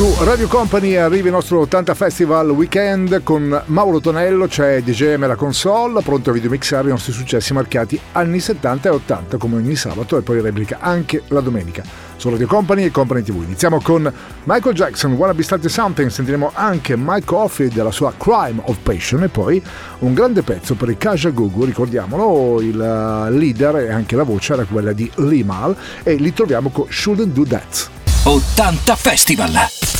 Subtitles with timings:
[0.00, 5.34] Su Radio Company arriva il nostro 80 Festival Weekend con Mauro Tonello, c'è DJM la
[5.34, 10.16] console, pronto a videomixare i nostri successi marcati anni 70 e 80 come ogni sabato
[10.16, 11.82] e poi replica anche la domenica.
[12.16, 13.42] Su Radio Company e Company TV.
[13.42, 14.10] Iniziamo con
[14.44, 19.22] Michael Jackson, Wanna Be Started Something, sentiremo anche Mike Oldfield della sua Crime of Passion.
[19.24, 19.62] E poi
[19.98, 24.64] un grande pezzo per i Kaja Gugu, ricordiamolo, il leader e anche la voce era
[24.64, 25.76] quella di Limal.
[26.02, 27.88] E li troviamo con Shouldn't Do That.
[28.22, 29.99] 80 Festival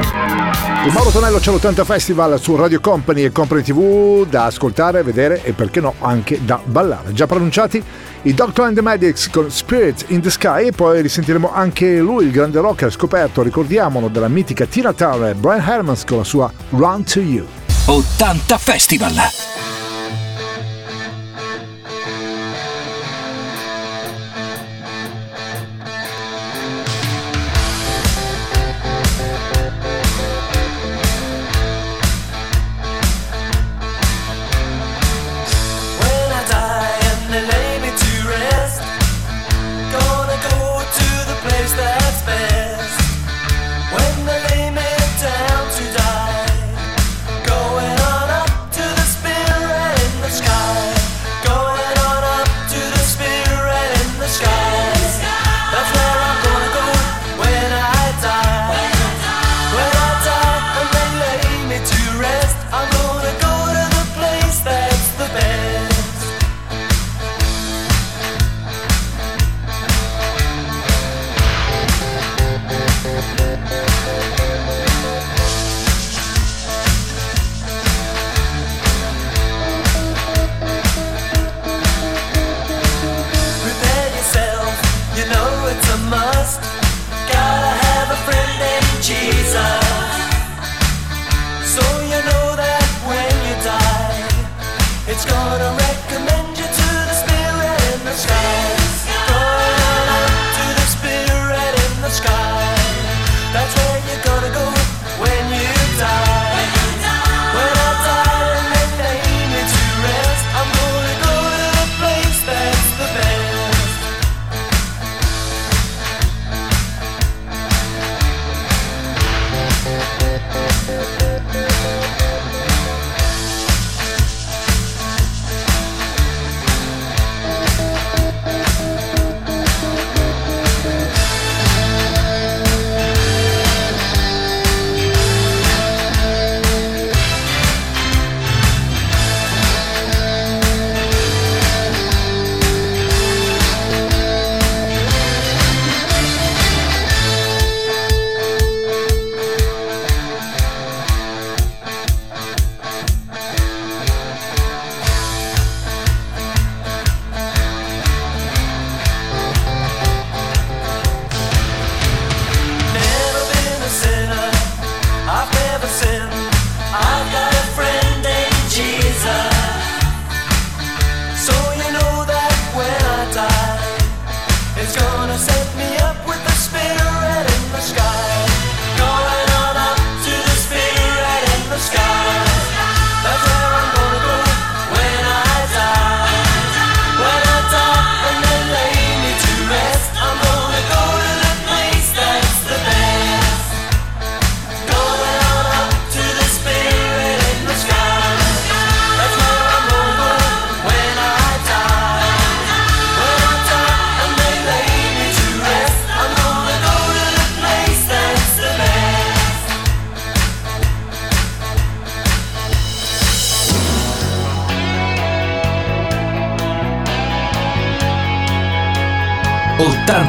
[0.00, 5.42] Con Mauro Tonello c'è l'80 Festival su Radio Company e Company TV da ascoltare, vedere
[5.42, 7.12] e perché no anche da ballare.
[7.12, 7.82] Già pronunciati
[8.22, 12.24] i Doctor and the Medics con Spirit in the Sky e poi risentiremo anche lui,
[12.24, 17.04] il grande rocker scoperto, ricordiamolo, della mitica Tina Turner, Brian Hermans con la sua Run
[17.04, 17.46] to You.
[17.86, 19.67] 80 Festival.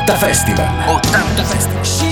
[0.10, 0.66] 80 Festival.
[0.66, 1.84] 80 Festival.
[1.84, 2.08] She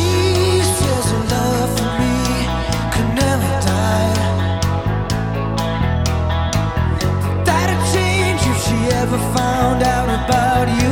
[8.93, 10.86] ever found out about you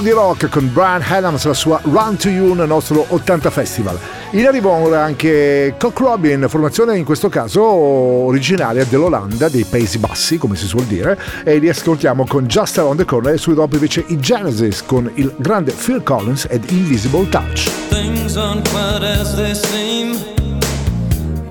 [0.00, 3.98] po' di rock con Brian Adams la sua Run to You nel nostro 80 Festival.
[4.30, 10.38] In arrivo ora anche Cock Robin, formazione in questo caso originaria dell'Olanda, dei Paesi Bassi,
[10.38, 13.74] come si suol dire, e li ascoltiamo con Just Around the Corner e sui dopo
[13.74, 17.70] invece i Genesis con il grande Phil Collins ed Invisible Touch.
[17.90, 20.16] Things aren't quite as they seem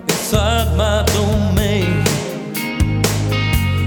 [0.08, 2.04] inside my domain.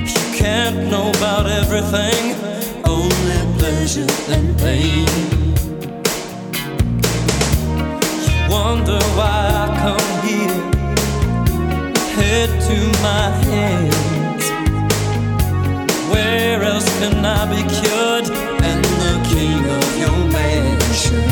[0.04, 2.51] You can't know about everything
[3.92, 5.06] pleasure and pain.
[8.48, 10.60] Wonder why I come here,
[12.16, 14.44] head to my hands.
[16.10, 18.26] Where else can I be cured?
[18.68, 21.24] And the king of your mansion,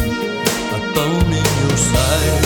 [0.73, 2.45] a bone in your side,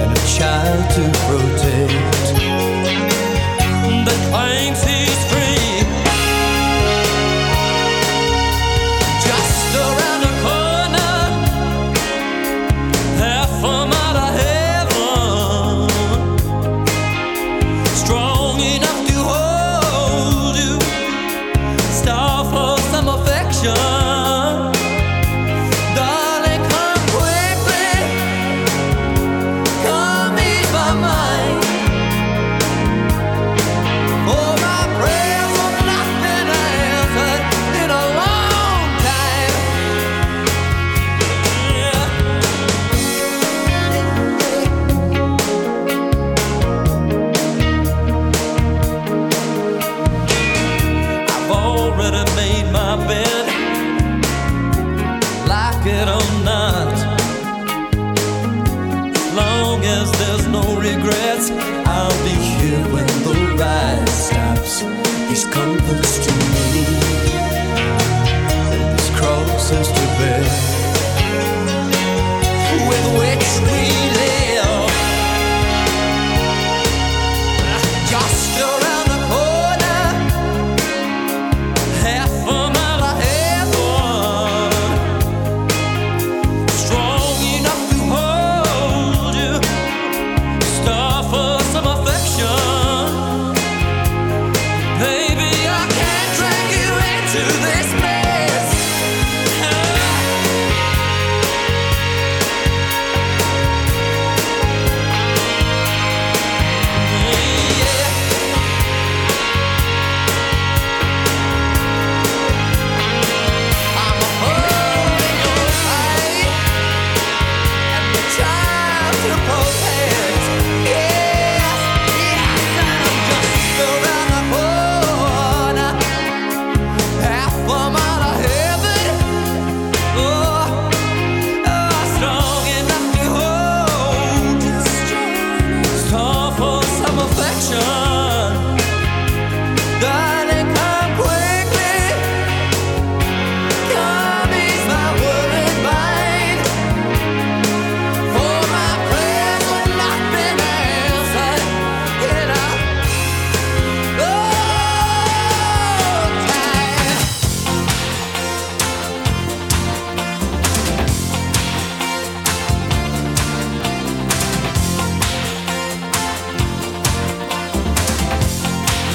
[0.00, 2.26] and a child to protect.
[4.06, 5.05] That claims he's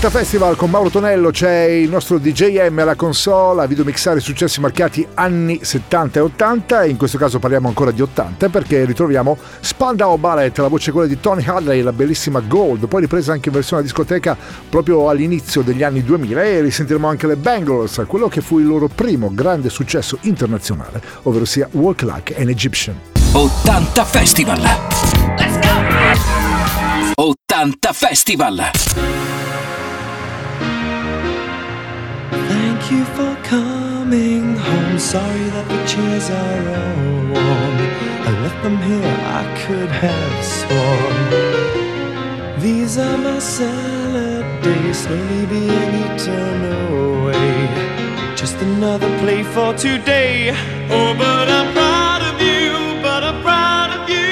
[0.00, 4.58] 80 Festival con Mauro Tonello c'è il nostro DJM alla console a videomixare i successi
[4.58, 9.36] marchiati anni 70 e 80 e in questo caso parliamo ancora di 80 perché ritroviamo
[9.60, 13.54] Spandau Ballet, la voce quella di Tony Hadley, la bellissima Gold, poi ripresa anche in
[13.54, 14.34] versione discoteca
[14.70, 18.88] proprio all'inizio degli anni 2000 e risentiremo anche le Bengals, quello che fu il loro
[18.88, 22.98] primo grande successo internazionale, ovvero sia Walk Like an Egyptian.
[23.32, 24.60] 80 Festival!
[25.36, 27.22] Let's go!
[27.22, 29.39] 80 Festival!
[35.10, 37.76] sorry that the chairs are all worn.
[38.28, 41.26] I left them here, I could have sworn.
[42.60, 47.58] These are my salad days, slowly being eaten away.
[48.36, 50.54] Just another play for today.
[50.96, 52.70] Oh, but I'm proud of you,
[53.02, 54.30] but I'm proud of you.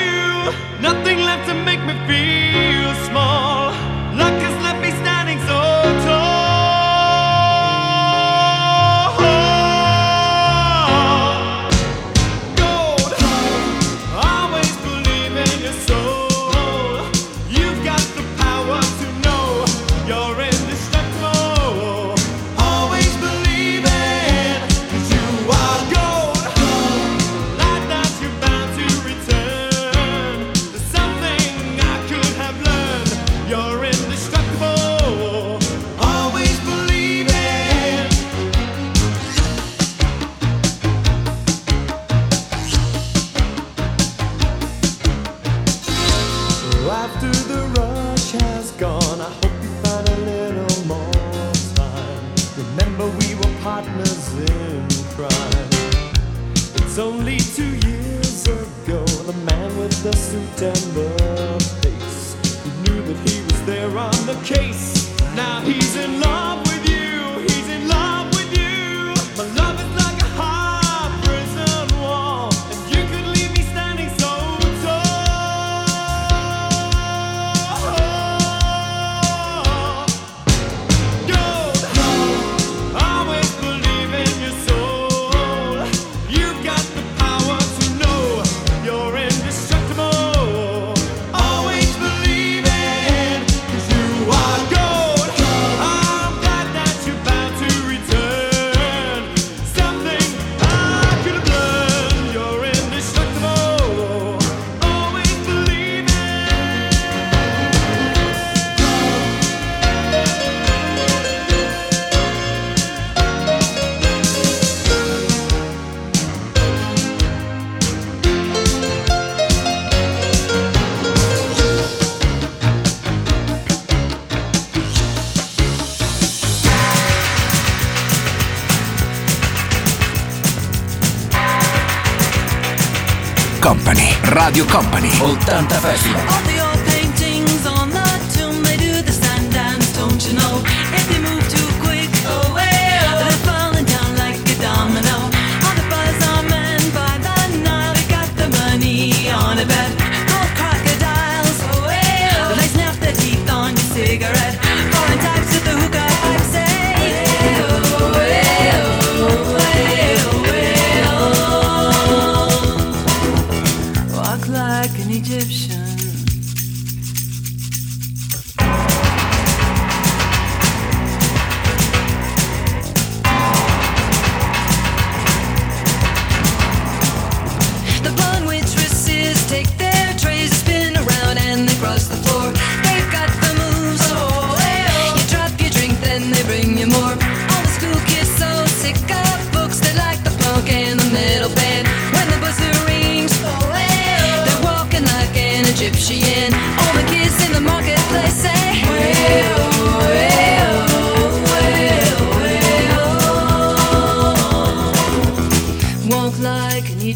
[0.80, 2.47] Nothing left to make me feel.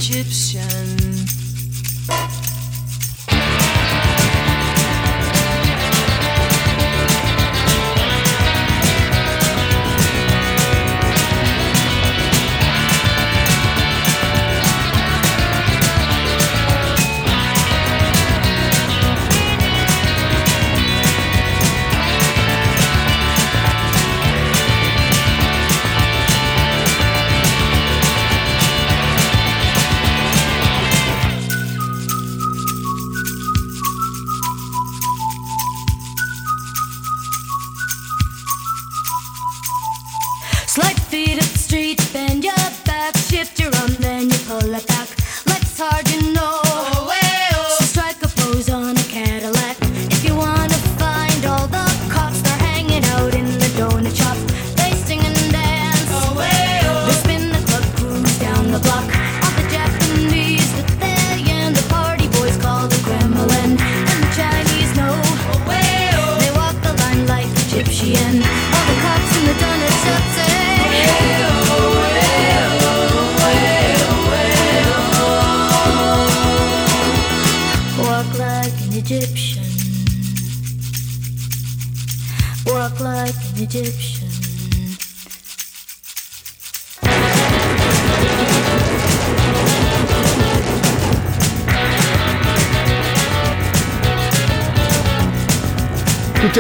[0.03, 0.42] chips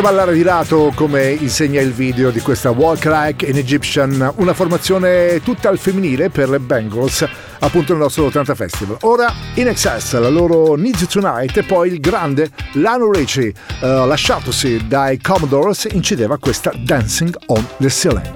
[0.03, 5.41] ballare di lato come insegna il video di questa Walk Like in Egyptian, una formazione
[5.45, 7.25] tutta al femminile per le Bengals,
[7.61, 8.97] appunto nel nostro 80 Festival.
[9.03, 14.89] Ora in excess la loro Need Tonight e poi il grande Lano Ricci, eh, lasciatosi
[14.89, 18.29] dai Commodores, incideva questa Dancing on the Ceiling.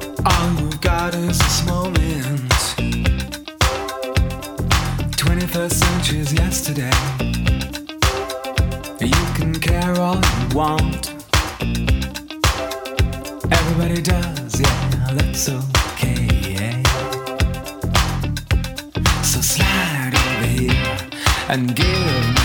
[6.32, 6.90] yesterday.
[9.00, 11.15] You can care all you want.
[13.78, 16.82] Everybody does, yeah, that's okay, yeah.
[19.22, 20.96] So slide over here
[21.50, 22.35] and give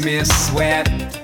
[0.00, 1.23] makes me sweat.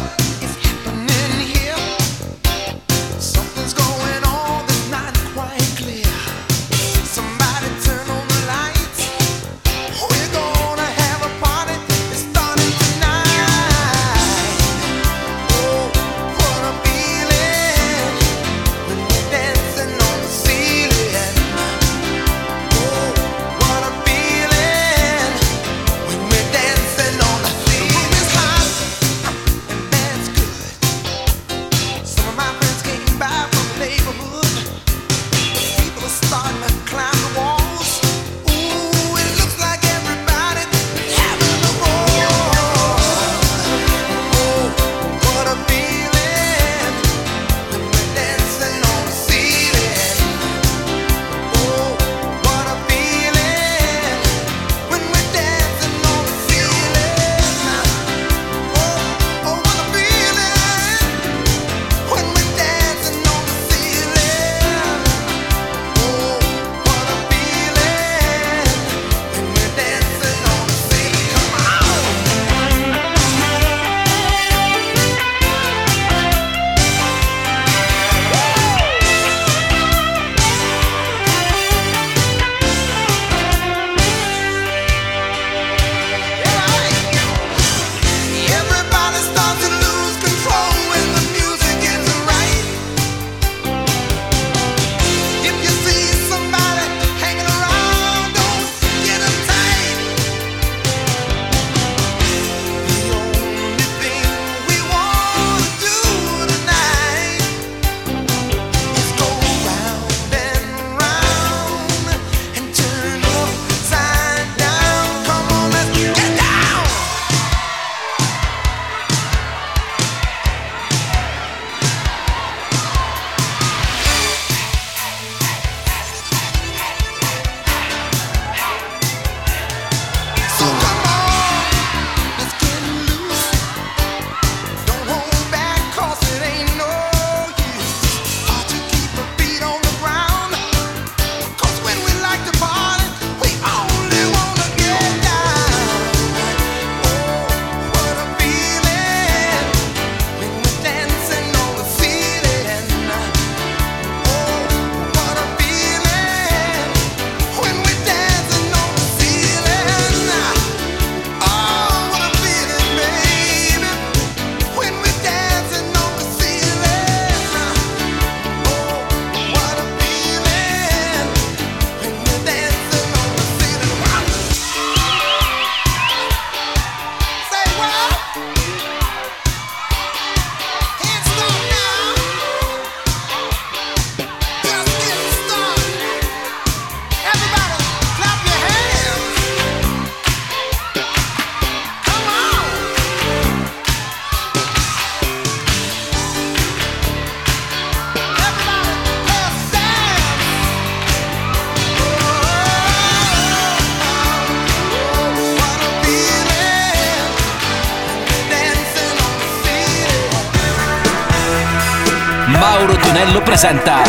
[212.59, 214.01] Mauro Tonello presenta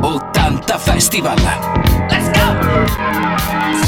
[0.00, 1.36] 80 Festival.
[2.08, 2.52] Let's go!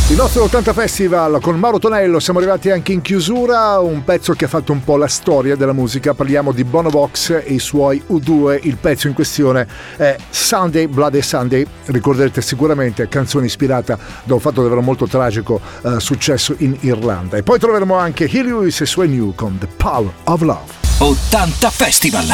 [0.09, 4.45] Il nostro 80 Festival con Mauro Tonello, siamo arrivati anche in chiusura, un pezzo che
[4.45, 8.03] ha fatto un po' la storia della musica, parliamo di Bono Box e i suoi
[8.09, 9.67] U2, il pezzo in questione
[9.97, 15.99] è Sunday, Bloody Sunday, ricorderete sicuramente, canzone ispirata da un fatto davvero molto tragico eh,
[16.01, 17.39] successo in Irlanda.
[17.39, 20.85] E poi troveremo anche Huey Lewis e i suoi New con The Power of Love.
[20.99, 22.25] 80 Festival.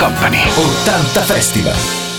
[0.00, 0.38] Company.
[0.56, 2.09] 80 Festival.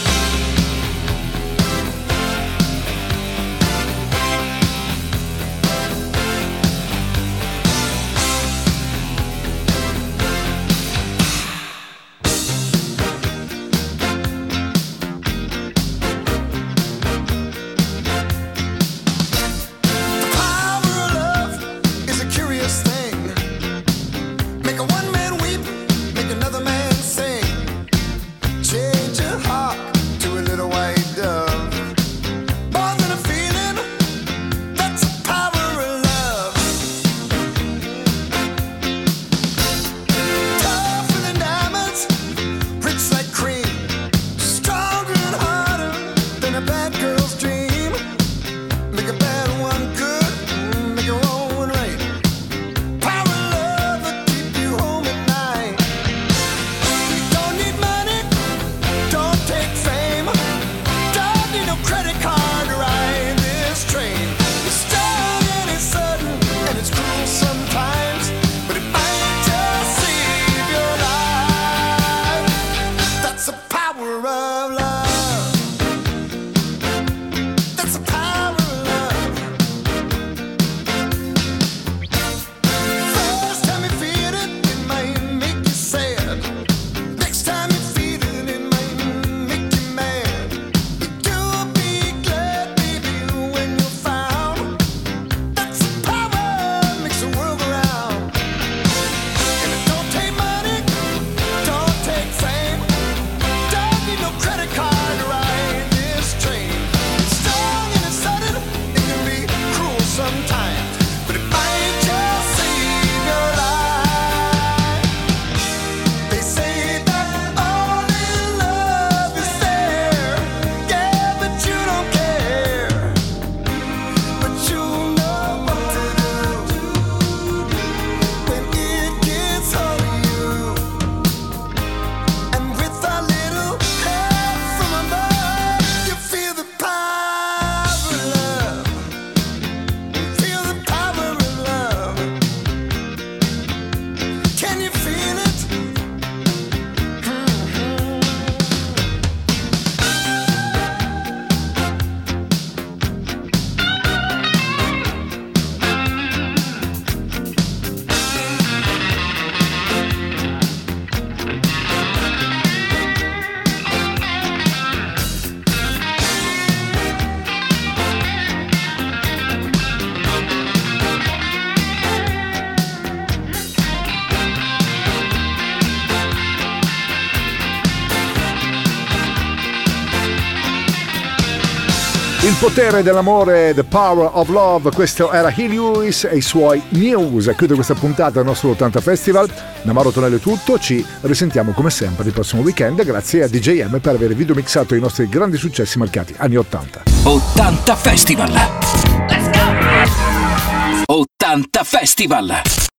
[182.62, 187.48] Potere dell'amore, The Power of Love, questo era Hill Lewis e i suoi news.
[187.48, 189.52] A chiudere questa puntata del nostro 80 Festival.
[189.82, 193.04] Da Mauro Tonello è tutto, ci risentiamo come sempre il prossimo weekend.
[193.04, 197.02] Grazie a DJM per aver videomixato i nostri grandi successi marcati anni 80.
[197.24, 198.52] 80 Festival.
[198.52, 201.16] Let's go!
[201.16, 202.90] 80 Festival.